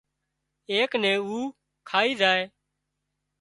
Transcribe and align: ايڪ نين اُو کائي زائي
ايڪ 0.71 0.91
نين 1.01 1.17
اُو 1.25 1.37
کائي 1.89 2.11
زائي 2.21 2.43